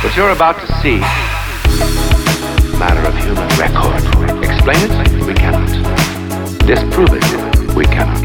What 0.00 0.16
you're 0.16 0.30
about 0.30 0.60
to 0.60 0.66
see, 0.80 1.00
matter 2.78 3.04
of 3.04 3.12
human 3.18 3.48
record. 3.58 4.00
Explain 4.44 4.76
it? 4.78 4.92
We 5.26 5.34
cannot. 5.34 5.68
Disprove 6.64 7.14
it? 7.14 7.24
We 7.74 7.84
cannot. 7.84 8.22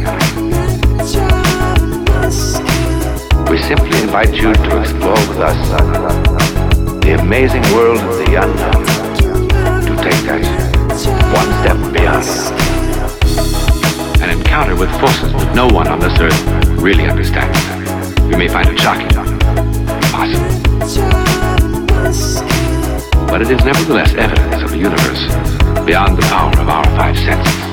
We 3.49 3.57
simply 3.57 3.99
invite 4.03 4.35
you 4.35 4.53
to 4.53 4.81
explore 4.81 5.17
with 5.27 5.39
us 5.39 5.57
the 7.03 7.13
amazing 7.19 7.63
world 7.73 7.97
of 7.97 8.17
the 8.17 8.35
unknown. 8.35 8.85
To 9.87 9.95
take 10.03 10.21
that 10.29 10.43
one 11.33 11.51
step 11.63 11.77
beyond. 11.91 12.27
An 14.21 14.29
encounter 14.29 14.75
with 14.75 14.91
forces 14.99 15.33
that 15.33 15.55
no 15.55 15.65
one 15.65 15.87
on 15.87 15.99
this 15.99 16.19
earth 16.19 16.39
really 16.79 17.05
understands. 17.05 17.57
You 18.29 18.37
may 18.37 18.47
find 18.47 18.69
it 18.69 18.79
shocking, 18.79 19.09
impossible. 20.03 21.22
But 23.33 23.41
it 23.41 23.49
is 23.49 23.65
nevertheless 23.65 24.13
evidence 24.13 24.61
of 24.61 24.73
a 24.73 24.77
universe 24.77 25.25
beyond 25.87 26.19
the 26.19 26.21
power 26.21 26.51
of 26.61 26.69
our 26.69 26.85
five 26.95 27.17
senses. 27.17 27.72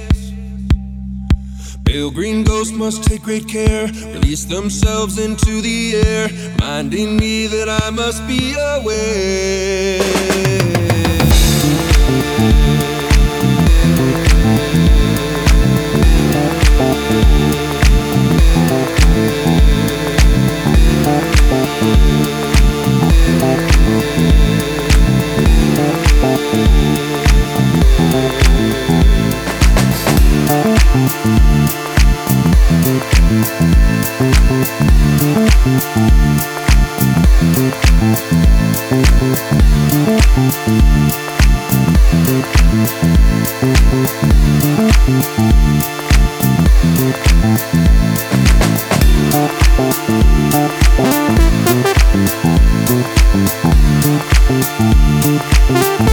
Pale 1.91 2.11
green 2.11 2.45
ghosts 2.45 2.71
must 2.71 3.03
take 3.03 3.21
great 3.21 3.49
care, 3.49 3.87
release 4.13 4.45
themselves 4.45 5.19
into 5.19 5.59
the 5.59 5.95
air, 5.95 6.29
reminding 6.53 7.17
me 7.17 7.47
that 7.47 7.67
I 7.67 7.89
must 7.89 8.25
be 8.29 8.53
aware. 8.53 10.01
Thank 55.71 56.10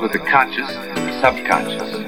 with 0.00 0.12
the 0.12 0.18
conscious 0.18 0.70
and 0.70 0.96
the 0.96 1.20
subconscious 1.20 2.01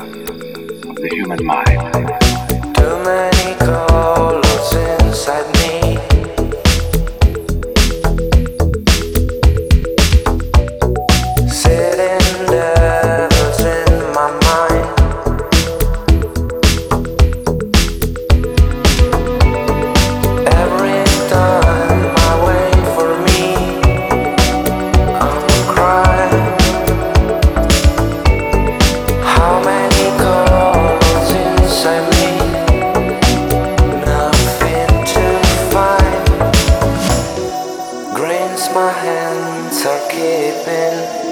open. 40.66 41.23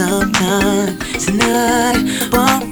sometime 0.00 0.96
tonight. 1.18 2.30
Won't 2.32 2.69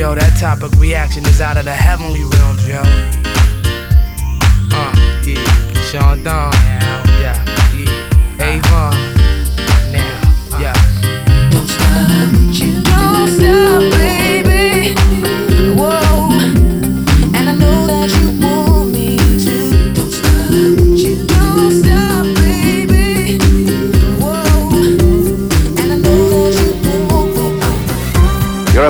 Yo, 0.00 0.14
that 0.14 0.34
topic 0.40 0.72
reaction 0.80 1.22
is 1.26 1.42
out 1.42 1.58
of 1.58 1.66
the 1.66 1.74
heavenly 1.74 2.24
realms, 2.24 2.66
yo. 2.66 2.80
Uh, 4.72 5.20
yeah, 5.26 5.74
Sean 5.90 6.24
Don. 6.24 6.69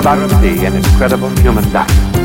about 0.01 0.27
to 0.27 0.35
see 0.41 0.65
an 0.65 0.75
incredible 0.75 1.29
human 1.41 1.63
document. 1.71 2.15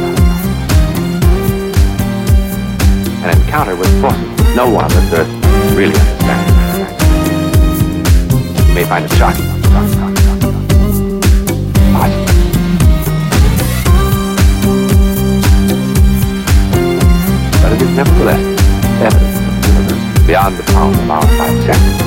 An 3.23 3.39
encounter 3.39 3.77
with 3.77 4.01
forces 4.01 4.57
no 4.57 4.71
one 4.71 4.85
on 4.85 4.91
this 4.91 5.13
earth 5.13 5.29
really 5.77 5.93
understands. 5.93 6.53
You 8.67 8.75
may 8.75 8.85
find 8.85 9.05
it 9.05 9.13
shocking. 9.13 9.45
But 17.61 17.73
it 17.73 17.83
is 17.83 17.91
nevertheless 17.95 18.41
evidence 19.03 19.39
of 19.39 19.55
the 19.61 19.69
universe 19.69 20.27
beyond 20.27 20.57
the 20.57 20.63
power 20.73 20.91
of 20.91 21.11
our 21.11 21.23
five 21.37 21.65
senses. 21.65 22.06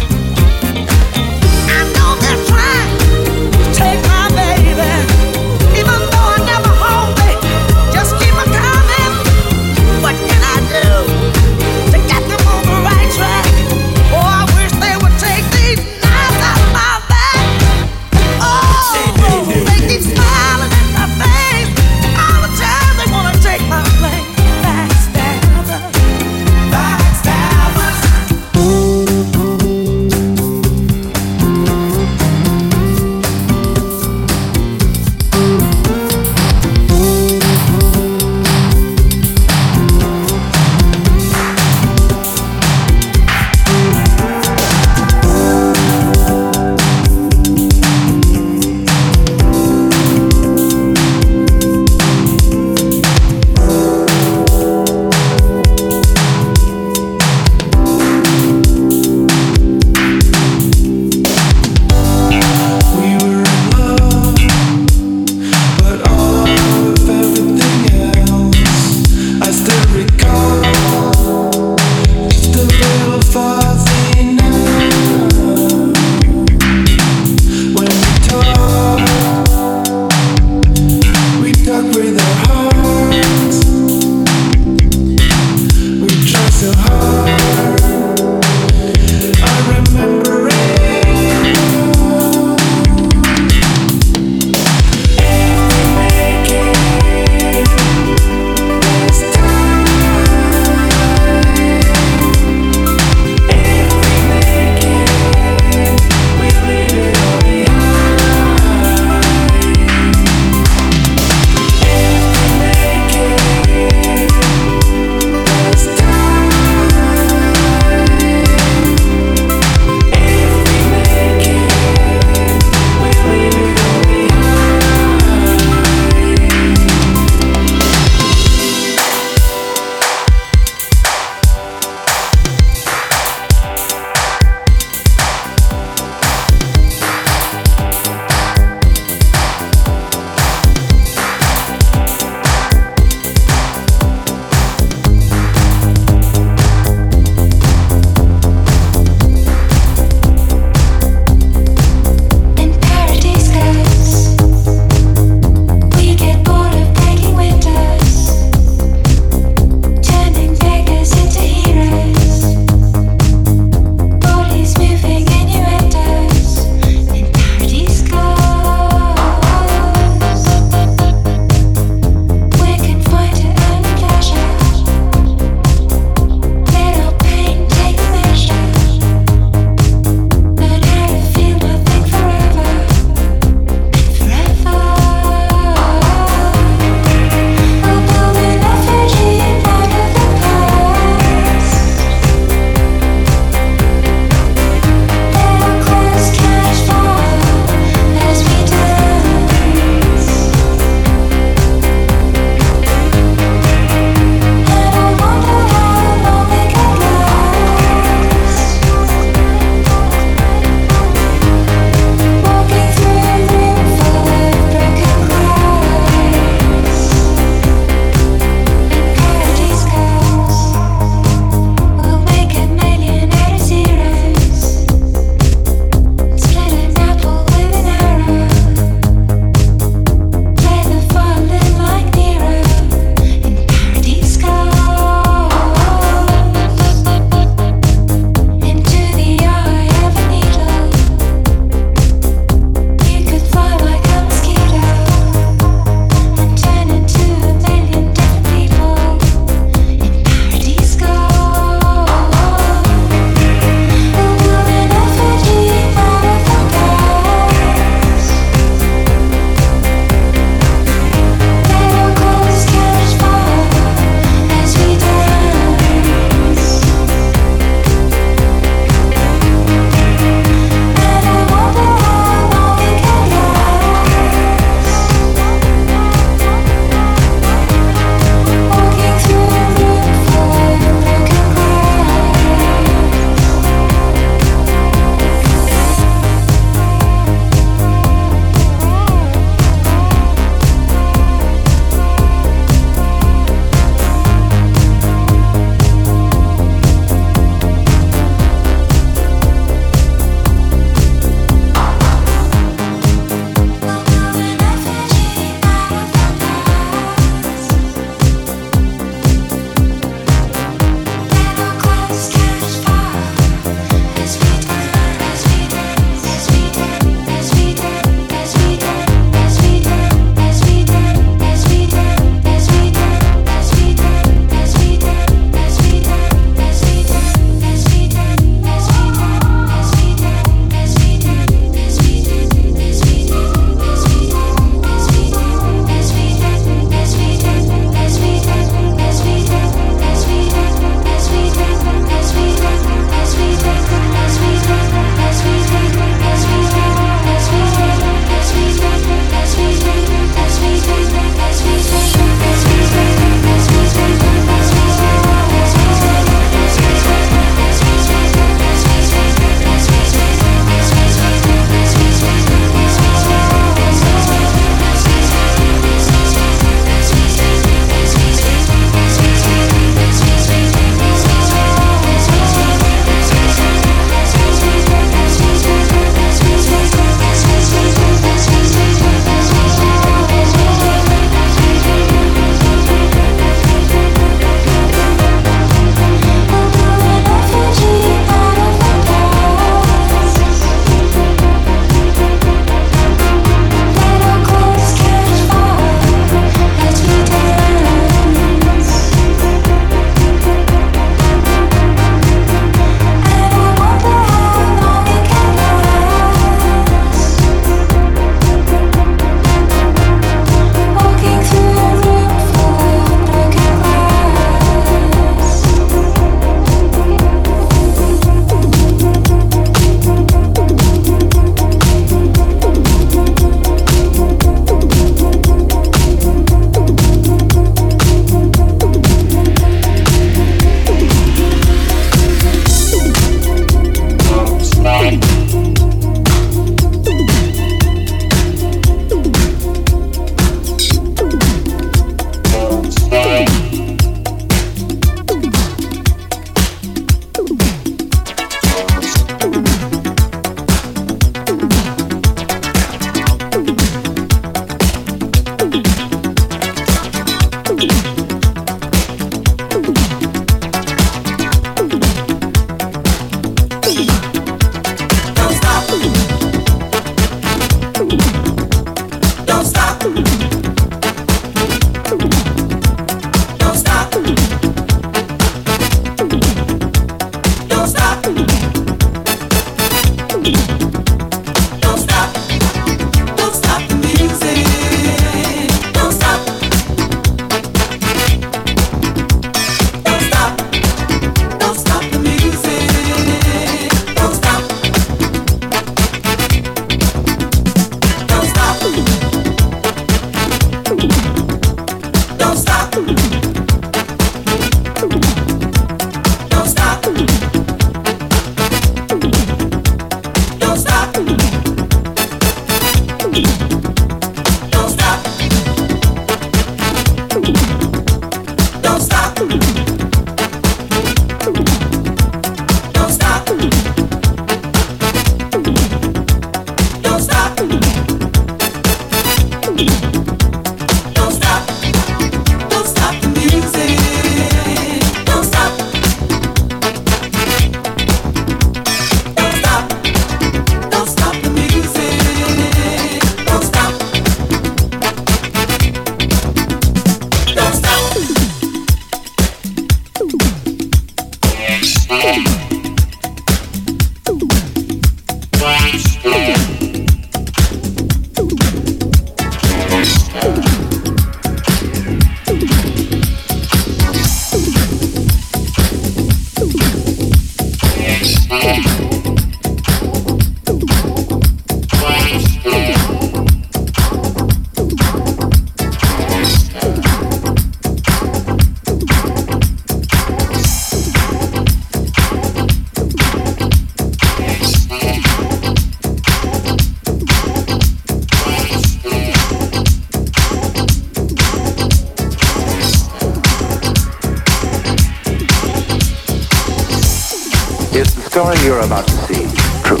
Is 597.94 598.14
the 598.14 598.22
story 598.22 598.56
you're 598.64 598.80
about 598.80 599.06
to 599.06 599.12
see 599.28 599.44
true? 599.84 600.00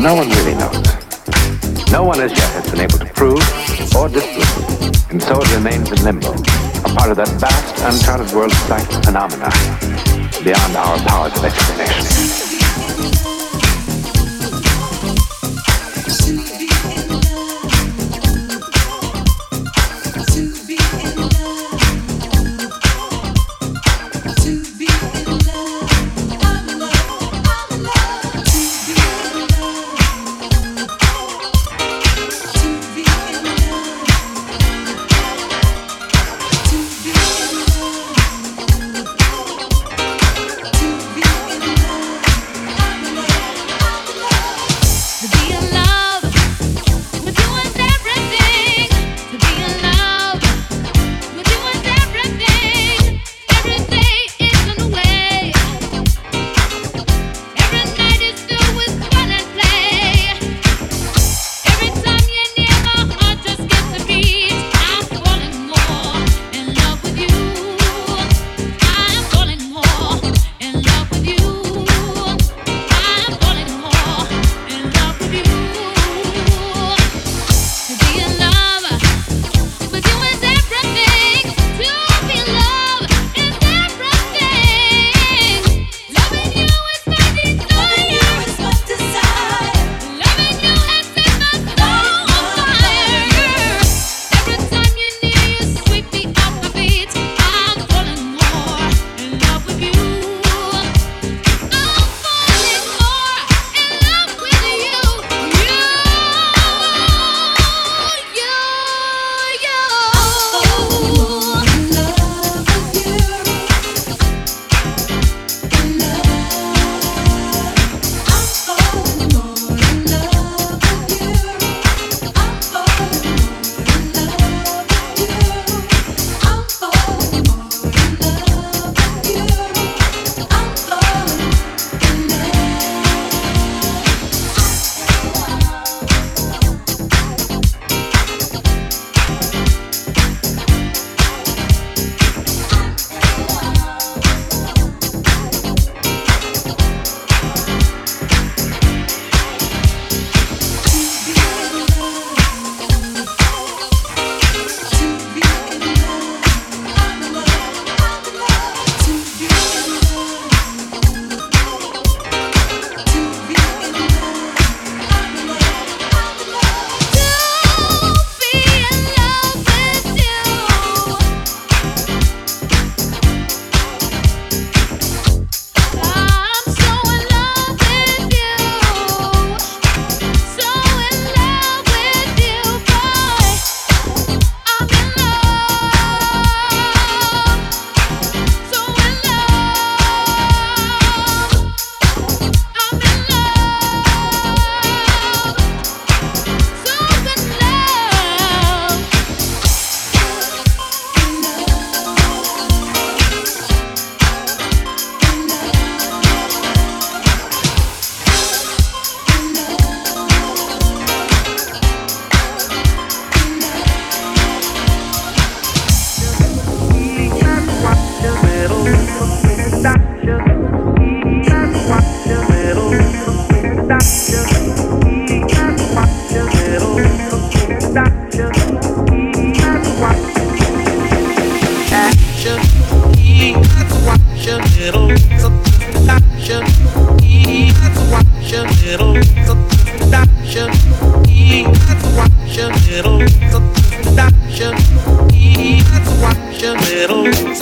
No 0.00 0.14
one 0.14 0.28
really 0.28 0.54
knows. 0.54 1.90
No 1.90 2.04
one 2.04 2.20
as 2.20 2.30
yet 2.30 2.50
has 2.52 2.70
been 2.70 2.80
able 2.80 2.98
to 2.98 3.06
prove 3.06 3.42
or 3.96 4.08
disprove, 4.08 5.10
and 5.10 5.20
so 5.20 5.40
it 5.42 5.54
remains 5.56 5.90
in 5.90 6.04
limbo, 6.04 6.30
a 6.30 6.94
part 6.94 7.10
of 7.10 7.16
that 7.16 7.28
vast, 7.40 7.82
uncharted 7.82 8.32
world 8.32 8.52
of 8.52 8.58
psychic 8.58 9.04
phenomena 9.04 9.50
beyond 10.44 10.76
our 10.76 10.98
powers 10.98 11.36
of 11.36 11.44
explanation. 11.44 13.31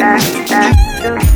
that, 0.01 0.47
that, 0.49 1.03
that. 1.03 1.30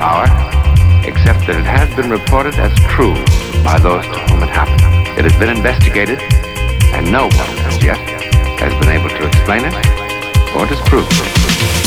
power, 0.00 0.24
except 1.04 1.46
that 1.46 1.60
it 1.60 1.68
has 1.68 1.94
been 1.94 2.08
reported 2.08 2.54
as 2.54 2.72
true 2.88 3.12
by 3.62 3.78
those 3.78 4.04
to 4.06 4.18
whom 4.32 4.42
it 4.42 4.48
happened. 4.48 4.80
It 5.18 5.28
has 5.28 5.36
been 5.38 5.54
investigated, 5.54 6.18
and 6.96 7.12
no 7.12 7.28
one 7.36 7.52
as 7.68 7.84
yet 7.84 8.00
has 8.58 8.72
been 8.80 8.88
able 8.88 9.10
to 9.10 9.26
explain 9.26 9.66
it 9.66 9.76
or 10.56 10.64
disprove 10.66 11.06
it. 11.10 11.79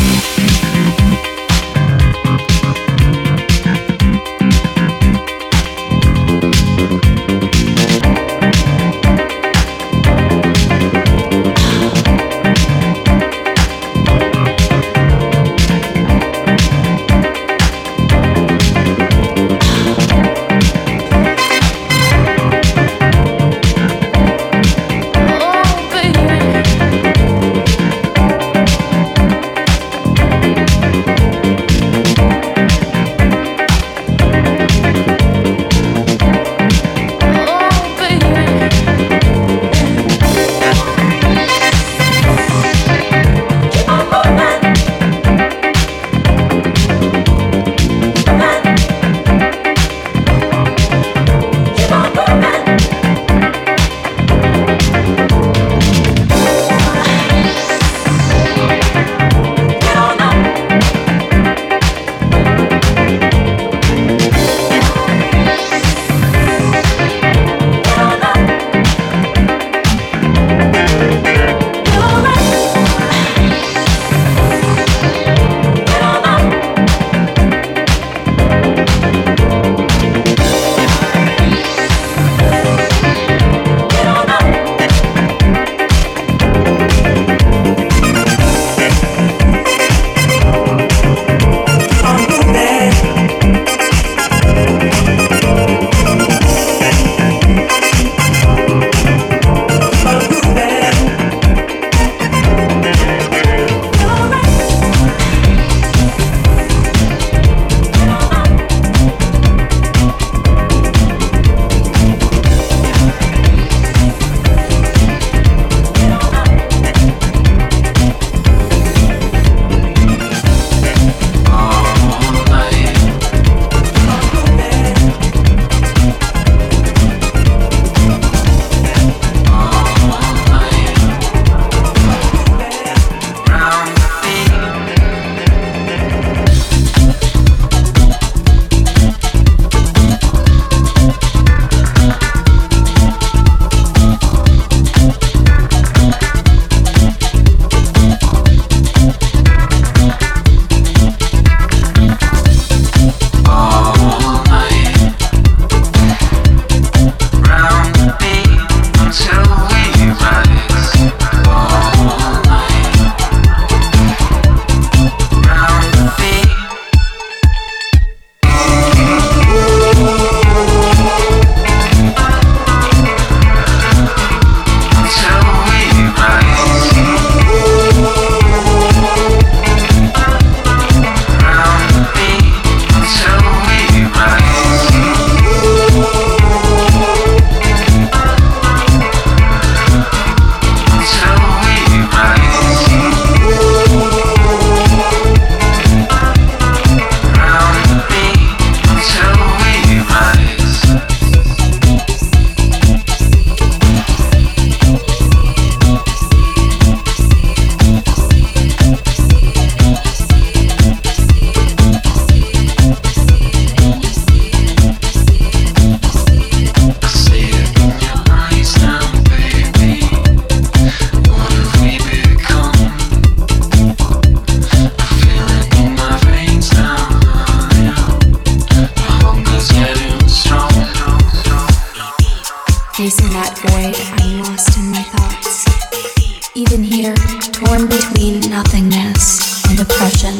Even 236.55 236.83
here, 236.83 237.15
torn 237.51 237.87
between 237.87 238.39
nothingness 238.41 239.65
and 239.65 239.79
oppression, 239.79 240.37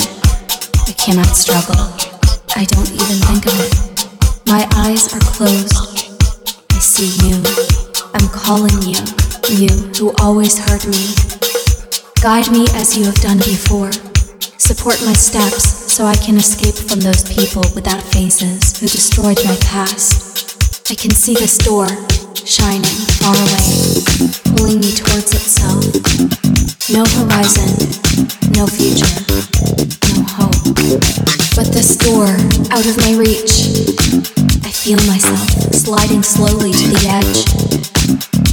I 0.86 0.94
cannot 0.94 1.36
struggle. 1.36 1.90
I 2.56 2.66
don't 2.66 2.92
even 2.94 3.18
think 3.26 3.48
of 3.48 3.58
it. 3.58 3.74
My 4.46 4.68
eyes 4.76 5.12
are 5.12 5.20
closed. 5.34 6.14
I 6.70 6.78
see 6.78 7.10
you. 7.26 7.42
I'm 8.14 8.30
calling 8.30 8.80
you. 8.84 9.02
You 9.50 9.74
who 9.98 10.14
always 10.22 10.60
heard 10.60 10.86
me. 10.86 11.16
Guide 12.22 12.52
me 12.52 12.68
as 12.76 12.96
you 12.96 13.06
have 13.06 13.16
done 13.16 13.40
before. 13.40 13.92
Support 14.60 15.02
my 15.06 15.14
steps 15.14 15.92
so 15.92 16.06
I 16.06 16.16
can 16.16 16.38
escape 16.38 16.76
from 16.76 17.00
those 17.00 17.24
people 17.24 17.64
without 17.74 18.04
faces 18.04 18.78
who 18.80 18.86
destroyed 18.86 19.44
my 19.46 19.58
past. 19.62 20.43
I 20.90 20.96
can 20.96 21.12
see 21.12 21.34
this 21.34 21.58
door 21.58 21.88
shining 22.44 22.84
far 23.16 23.32
away, 23.32 24.04
pulling 24.52 24.80
me 24.84 24.92
towards 24.92 25.32
itself. 25.32 25.80
No 26.92 27.08
horizon, 27.08 27.72
no 28.52 28.68
future, 28.68 29.08
no 30.12 30.28
hope. 30.28 30.76
But 31.56 31.72
this 31.72 31.96
door, 31.96 32.28
out 32.76 32.86
of 32.86 32.98
my 33.00 33.16
reach, 33.16 33.72
I 34.68 34.72
feel 34.72 35.00
myself 35.08 35.48
sliding 35.72 36.22
slowly 36.22 36.74
to 36.74 36.88
the 36.92 37.08
edge. 37.08 37.48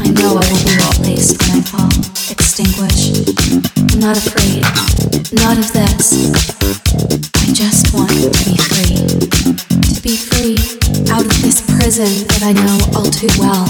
I 0.01 0.11
know 0.15 0.39
I 0.39 0.47
will 0.47 0.65
be 0.65 0.79
replaced 0.79 1.35
when 1.43 1.59
I 1.59 1.63
fall, 1.67 1.91
extinguished. 2.31 3.27
I'm 3.91 3.99
not 3.99 4.17
afraid, 4.17 4.63
not 5.35 5.59
of 5.59 5.73
this. 5.73 6.31
I 7.43 7.53
just 7.53 7.93
want 7.93 8.11
to 8.11 8.31
be 8.47 8.57
free. 8.57 8.99
To 9.95 10.01
be 10.01 10.17
free 10.17 10.80
out 11.11 11.27
of 11.27 11.43
this 11.43 11.61
prison 11.77 12.07
that 12.29 12.43
I 12.43 12.53
know 12.53 12.79
all 12.95 13.11
too 13.11 13.29
well. 13.39 13.67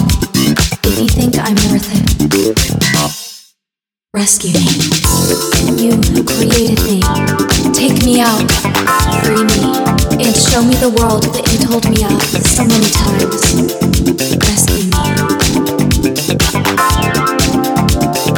If 0.85 0.99
you 0.99 1.07
think 1.09 1.35
I'm 1.37 1.57
worth 1.69 1.89
it, 1.89 2.05
rescue 4.13 4.53
me. 4.53 4.69
You 5.81 5.97
created 6.23 6.79
me, 6.85 7.01
take 7.73 8.03
me 8.05 8.21
out, 8.21 8.45
free 9.25 9.43
me, 9.43 9.73
and 10.21 10.35
show 10.35 10.61
me 10.61 10.75
the 10.77 10.89
world 10.97 11.23
that 11.33 11.45
you 11.49 11.57
told 11.65 11.89
me 11.89 12.05
of 12.05 12.21
so 12.45 12.63
many 12.63 12.89
times. 12.93 13.41
Rescue 14.45 14.85
me. 14.85 15.01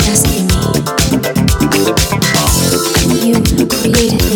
Rescue 0.08 0.44
me. 0.48 0.58
You 3.24 3.36
created 3.68 4.24
me, 4.32 4.33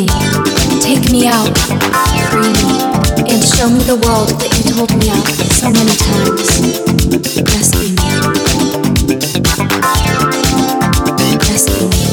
show 3.67 3.73
me 3.73 3.83
the 3.83 3.99
world 4.07 4.29
that 4.39 4.51
you 4.55 4.63
told 4.71 4.91
me 4.95 5.11
of 5.11 5.27
so 5.51 5.67
many 5.67 5.91
times. 5.99 6.47
Rescue 7.51 7.91
me. 7.99 8.07
Rescue 11.51 11.87
me. 11.91 12.03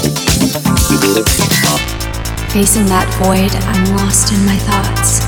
Facing 2.50 2.86
that 2.90 3.06
void, 3.22 3.54
I'm 3.70 3.84
lost 3.94 4.32
in 4.34 4.40
my 4.46 4.58
thoughts. 4.66 5.22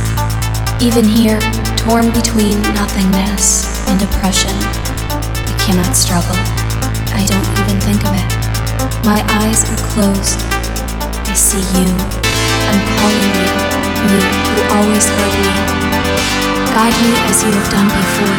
Even 0.82 1.04
here, 1.04 1.38
torn 1.78 2.10
between 2.10 2.58
nothingness 2.74 3.86
and 3.86 4.02
oppression, 4.02 4.54
I 5.30 5.54
cannot 5.62 5.94
struggle. 5.94 6.38
I 7.14 7.22
don't 7.22 7.48
even 7.62 7.78
think 7.86 8.02
of 8.02 8.14
it. 8.14 8.28
My 9.06 9.22
eyes 9.42 9.62
are 9.70 9.78
closed. 9.94 10.42
I 11.30 11.34
see 11.34 11.62
you. 11.78 11.86
I'm 12.66 12.82
calling 12.98 13.30
you. 13.30 13.76
You 14.10 14.20
who 14.26 14.74
always 14.74 15.06
heard 15.06 15.82
me. 15.82 15.85
Guide 16.76 16.92
me 17.00 17.16
as 17.24 17.40
you 17.40 17.48
have 17.56 17.72
done 17.72 17.88
before. 17.88 18.36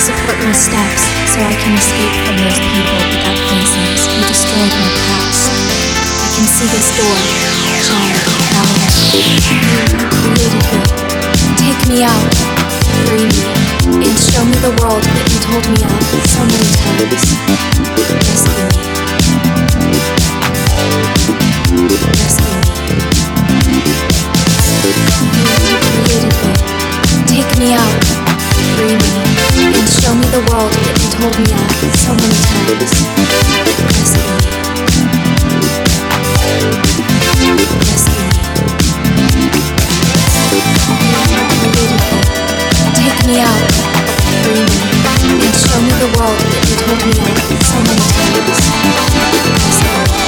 Support 0.00 0.40
my 0.40 0.56
steps 0.56 1.04
so 1.28 1.36
I 1.36 1.52
can 1.52 1.76
escape 1.76 2.16
from 2.24 2.40
those 2.40 2.56
people 2.64 2.96
without 3.12 3.36
faces 3.44 4.08
who 4.08 4.24
destroyed 4.24 4.72
my 4.72 4.88
past. 5.04 5.52
I 5.52 6.32
can 6.32 6.48
see 6.48 6.64
this 6.64 6.88
door. 6.96 7.12
You 9.12 10.00
created 10.16 10.64
me. 10.64 10.80
Take 11.60 11.76
me 11.92 12.08
out, 12.08 12.32
free 13.04 13.28
me, 13.28 13.44
and 14.00 14.16
show 14.16 14.48
me 14.48 14.56
the 14.64 14.72
world 14.80 15.04
that 15.04 15.28
you 15.28 15.36
told 15.44 15.68
me 15.68 15.84
of 15.84 15.92
so 16.24 16.40
many 16.48 16.72
times. 16.72 17.20
Rescue 18.16 18.64
me. 18.64 18.80
Rescue 22.16 22.64
me. 22.64 22.72
You 25.68 25.76
created 25.84 26.32
me. 26.32 26.67
Take 27.28 27.58
me 27.58 27.74
out, 27.74 28.04
free 28.74 28.96
me, 28.96 29.10
and 29.76 29.88
show 30.00 30.14
me 30.14 30.24
the 30.32 30.40
world 30.48 30.72
that 30.72 30.96
you 30.96 31.08
told 31.12 31.36
me 31.36 31.44
of 31.52 31.68
so 32.00 32.16
many 32.16 32.32
times. 32.48 32.88
Rescue 33.92 34.32
me. 34.32 34.48
Rescue 37.84 38.24
me. 38.24 38.48
Take 42.96 43.20
me 43.28 43.36
out, 43.44 43.60
free 44.42 44.64
me, 44.64 44.80
and 45.44 45.52
show 45.52 45.78
me 45.84 45.92
the 46.00 46.08
world 46.16 46.40
that 46.40 46.64
you 46.64 46.76
told 46.80 47.00
me 47.04 47.12
of 47.12 47.60
so 47.60 47.76
many 47.84 48.04
times. 48.08 48.56
Rescue 49.68 50.22
me. 50.22 50.27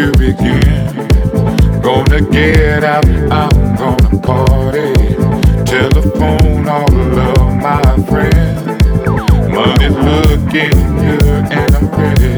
to 0.00 0.12
begin. 0.12 1.82
Gonna 1.82 2.22
get 2.22 2.84
out, 2.84 3.04
I'm 3.06 3.76
gonna 3.76 4.18
party. 4.20 4.94
Telephone 5.64 6.66
all 6.68 6.94
of 7.28 7.52
my 7.66 7.82
friends. 8.08 8.64
Money's 9.56 9.98
looking 10.08 10.78
good 11.04 11.44
and 11.58 11.74
I'm 11.76 11.88
ready. 11.98 12.34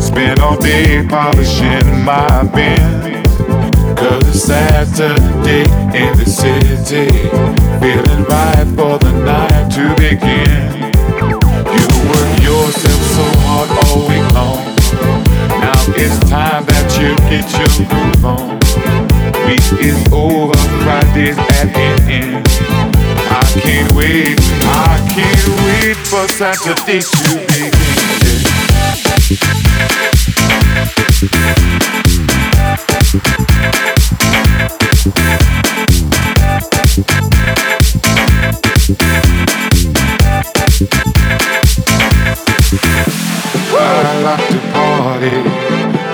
Spend 0.00 0.40
all 0.40 0.58
day 0.58 1.06
polishing 1.08 1.88
my 2.04 2.44
Benz. 2.54 3.26
Cause 3.98 4.28
it's 4.28 4.42
Saturday 4.42 5.64
in 6.02 6.12
the 6.20 6.26
city. 6.26 7.08
Feeling 7.80 8.24
right 8.24 8.68
for 8.76 8.98
the 8.98 9.12
night 9.24 9.70
to 9.76 9.84
begin. 9.96 10.92
You 11.74 11.86
work 12.10 12.32
yourself 12.42 13.02
so 13.16 13.24
hard 13.44 13.70
all 13.86 14.08
week 14.08 14.34
long. 14.34 14.65
It's 15.98 16.18
time 16.28 16.66
that 16.66 16.92
you 17.00 17.16
get 17.32 17.48
your 17.56 17.72
groove 17.88 18.24
on. 18.24 18.60
Week 19.48 19.64
is 19.80 19.96
over, 20.12 20.52
Friday's 20.84 21.38
at 21.38 21.72
an 21.74 21.96
end. 22.10 22.46
I 23.32 23.40
can't 23.64 23.90
wait, 23.94 24.36
I 24.60 25.00
can't 25.08 25.48
wait 25.64 25.96
for 25.96 26.28
Saturday 26.28 27.00
to 27.00 27.16
begin. 27.32 27.72
I 43.78 44.22
like 44.22 44.48
to 44.48 44.58
party 44.72 45.65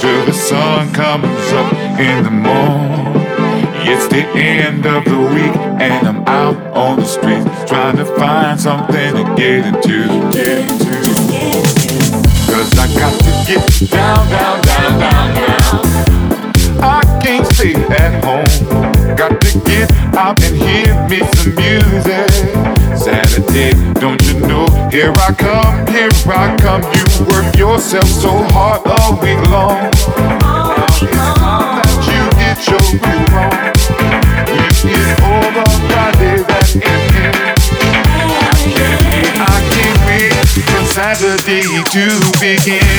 till 0.03 0.27
the 0.27 0.33
sun 0.33 0.93
comes 0.93 1.53
up 1.53 1.73
in 2.01 2.25
the 2.25 2.31
morning. 2.31 3.23
It's 3.87 4.09
the 4.09 4.27
end 4.35 4.85
of 4.85 5.05
the 5.05 5.17
week 5.17 5.57
and 5.81 6.09
I'm 6.09 6.25
out 6.27 6.57
on 6.75 6.99
the 6.99 7.05
streets 7.05 7.71
trying 7.71 7.97
to 7.99 8.05
find 8.17 8.61
something 8.61 9.15
to 9.15 9.23
get 9.37 9.65
into, 9.65 10.09
get 10.33 10.59
into. 10.59 10.91
Cause 12.51 12.73
I 12.83 12.89
got 12.99 13.15
to 13.27 13.33
get 13.47 13.91
down, 13.91 14.29
down, 14.29 14.61
down, 14.63 14.99
down, 14.99 15.35
down. 15.37 16.83
I 16.83 17.02
can't 17.23 17.47
stay 17.55 17.75
at 17.75 18.25
home. 18.25 18.45
Got 19.17 19.41
to 19.41 19.61
get 19.65 19.93
out 20.17 20.43
and 20.43 20.57
hear 20.57 20.93
me 21.09 21.21
some 21.37 21.55
music. 21.55 22.31
Saturday, 22.99 23.73
don't 24.01 24.21
you 24.27 24.41
know? 24.41 24.67
Here 24.91 25.13
I 25.17 25.33
come, 25.33 25.87
here 25.87 26.11
I 26.27 26.57
come. 26.59 26.83
You 26.83 27.05
work 27.27 27.57
yourself 27.57 28.07
so 28.07 28.31
hard 28.53 28.83
all 28.87 29.13
week 29.23 29.41
long. 29.49 29.87
It's 29.87 30.07
time 30.99 31.79
that 31.79 32.03
you 32.11 32.23
get 32.43 32.59
your 32.67 32.85
groove 32.99 33.35
on. 33.39 33.73
Week 34.51 34.83
is 34.91 35.11
over, 35.23 35.67
Friday 35.89 36.37
that 36.51 36.69
evening. 36.75 37.35
I 38.43 38.55
can't 38.75 39.01
wait, 39.07 39.31
I 39.39 39.59
can't 39.71 40.01
wait 40.07 40.35
for 40.67 40.83
Saturday 40.91 41.63
to 41.95 42.05
begin. 42.41 42.93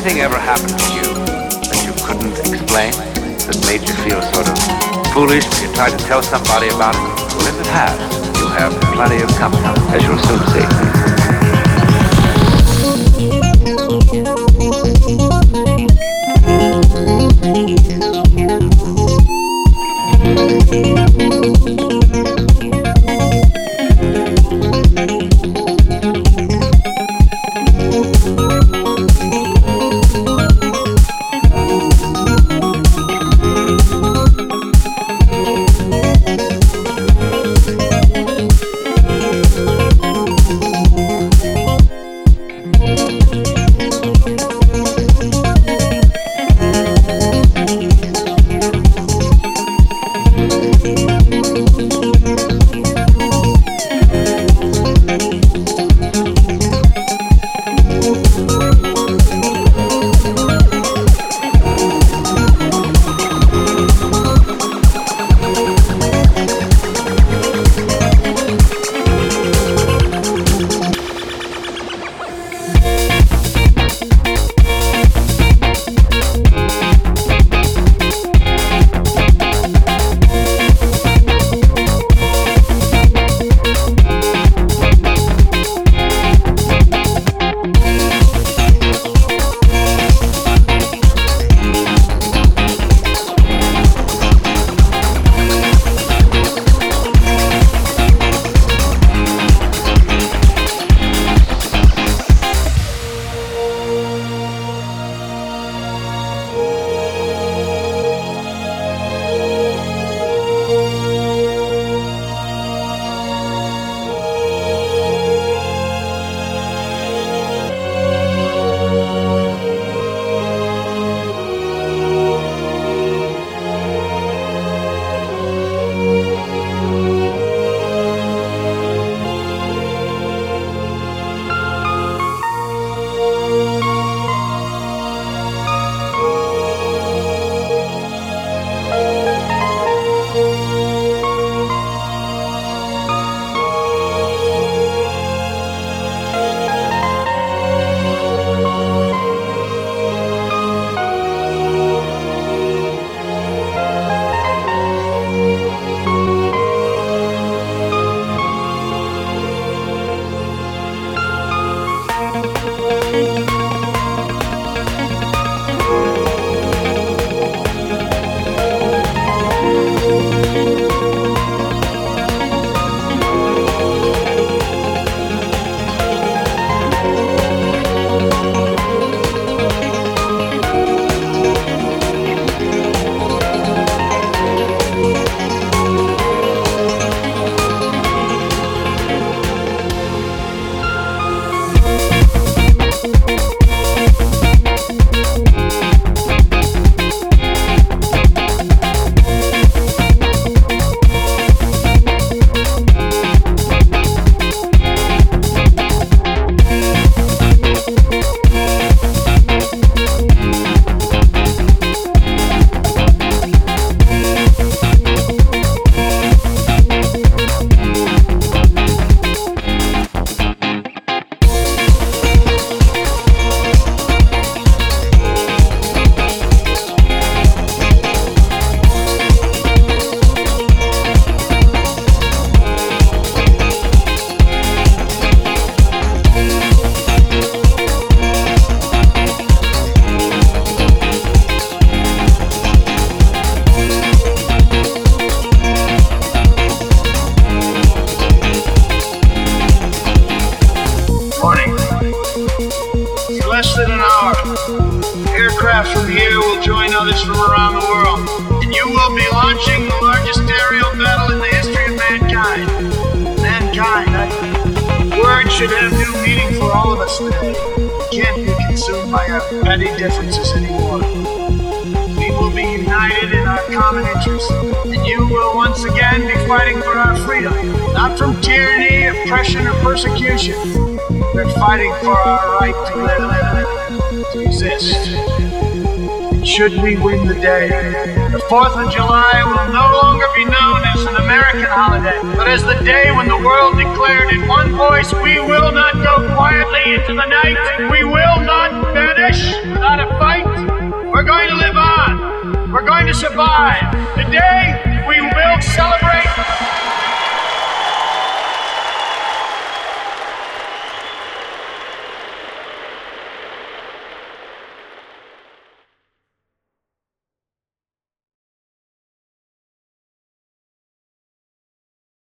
Anything 0.00 0.22
ever 0.22 0.38
happened 0.38 0.78
to 0.78 0.94
you 0.94 1.02
that 1.68 1.84
you 1.84 1.92
couldn't 2.06 2.32
explain, 2.48 2.90
that 3.44 3.60
made 3.68 3.86
you 3.86 3.92
feel 4.00 4.22
sort 4.32 4.48
of 4.48 4.56
foolish 5.12 5.44
when 5.44 5.68
you 5.68 5.74
tried 5.74 5.90
to 5.90 6.02
tell 6.06 6.22
somebody 6.22 6.68
about 6.68 6.94
it? 6.94 7.34
Well, 7.36 7.46
if 7.46 7.60
it 7.60 7.66
has, 7.66 8.00
you 8.40 8.46
have 8.48 8.72
plenty 8.94 9.20
of 9.20 9.28
company, 9.36 9.76
as 9.92 10.02
you'll 10.02 10.16
soon 10.16 10.40
see. 10.56 10.89